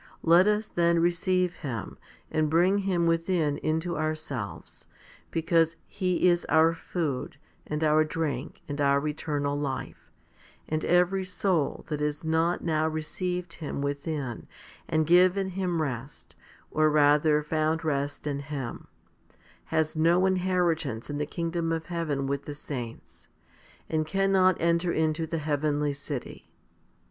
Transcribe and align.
Let 0.23 0.47
us 0.47 0.65
then 0.65 0.99
receive 0.99 1.57
Him, 1.57 1.95
and 2.31 2.49
bring 2.49 2.79
Him 2.79 3.05
within 3.05 3.59
into 3.59 3.99
ourselves; 3.99 4.87
because 5.29 5.75
He 5.85 6.27
is 6.27 6.43
pur 6.49 6.73
food 6.73 7.37
and 7.67 7.83
our 7.83 8.03
drink 8.03 8.63
and 8.67 8.81
our 8.81 9.07
eternal 9.07 9.55
life, 9.55 10.09
and 10.67 10.83
every 10.83 11.23
soul 11.23 11.85
that 11.89 11.99
has 11.99 12.25
not 12.25 12.63
now 12.63 12.87
received 12.87 13.53
Him 13.61 13.79
within 13.83 14.47
and 14.87 15.05
given 15.05 15.49
Him 15.49 15.83
rest, 15.83 16.35
or 16.71 16.89
rather 16.89 17.43
found 17.43 17.83
rest 17.85 18.25
in 18.25 18.39
Him, 18.39 18.87
has 19.65 19.95
no 19.95 20.25
inheritance 20.25 21.11
in 21.11 21.19
the 21.19 21.27
kingdom 21.27 21.71
of 21.71 21.85
heaven 21.93 22.25
with 22.25 22.45
the 22.45 22.55
saints, 22.55 23.29
and 23.87 24.03
cannot 24.07 24.57
enter 24.59 24.91
into 24.91 25.27
the 25.27 25.37
heavenly 25.37 25.93
city. 25.93 26.49